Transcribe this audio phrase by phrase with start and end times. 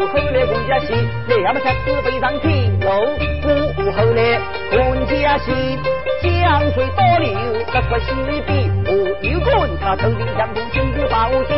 [0.00, 0.94] 后来管家戏，
[1.28, 2.80] 那么才子飞上天。
[2.80, 2.88] 喽，
[3.42, 3.48] 故
[3.92, 5.52] 后来公家戏，
[6.22, 7.28] 江水倒流，
[7.72, 8.08] 得出西
[8.46, 8.50] 边，
[8.86, 11.50] 我有观察，头顶相同，金子八五斤，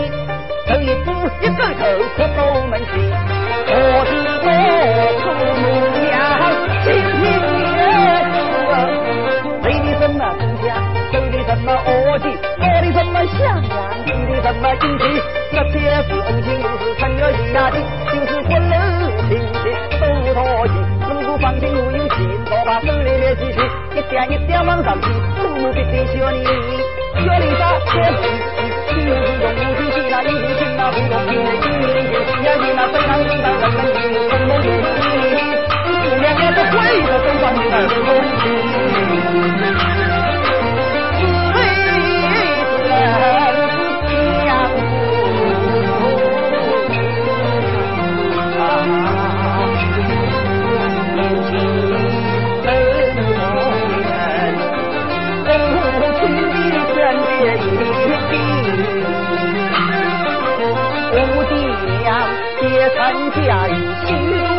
[0.67, 1.81] 这一步一个头，
[2.17, 2.93] 可都门前。
[3.67, 3.73] 我
[4.05, 4.11] 是
[4.45, 4.49] 我
[5.23, 5.25] 祖
[5.61, 6.13] 母娘，
[6.85, 6.87] 心
[7.21, 7.23] 平
[7.77, 7.81] 月
[8.35, 10.67] 子，为的什么公家，
[11.13, 12.25] 走的什么恶计，
[12.59, 13.73] 做的什么香港，
[14.05, 14.83] 提的什么金
[24.15, 25.09] 一点一点往上提，
[25.43, 28.31] 父母必定小你小李啥小弟
[28.87, 33.91] 弟，你又是从母亲起那一定亲那不同亲，今年就四年前那非常非常人们的
[34.31, 34.79] 共同记忆，
[35.83, 36.73] 四年我都回
[37.03, 37.75] 到东方的
[62.71, 63.75] 参加一
[64.07, 64.54] 起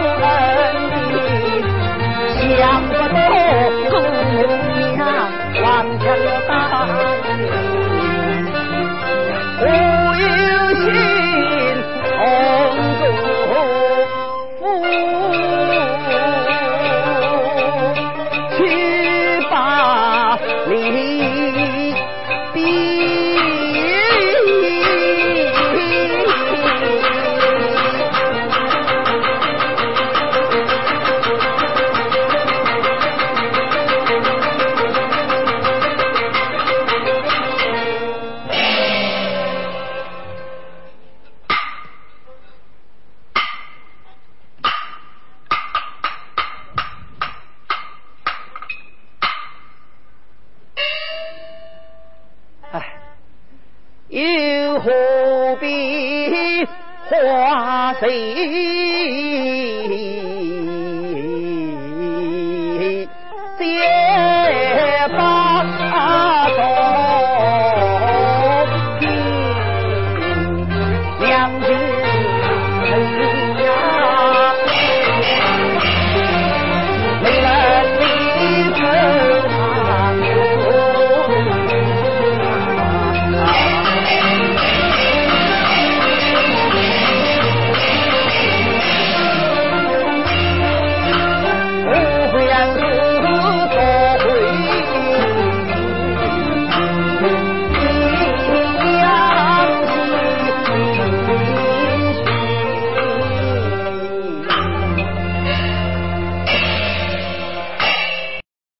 [54.15, 56.65] 又何必
[57.09, 58.33] 花费